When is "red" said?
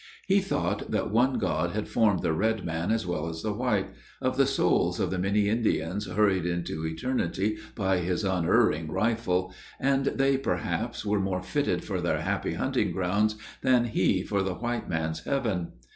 2.33-2.65